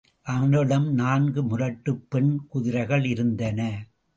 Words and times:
அவனிடம் 0.25 0.93
நான்கு 0.93 1.43
முரட்டுப் 1.43 2.03
பெண் 2.09 2.45
குதிரைகள் 2.47 3.05
இருந்தன. 3.05 3.69